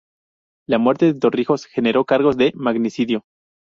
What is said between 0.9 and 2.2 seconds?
de Torrijos generó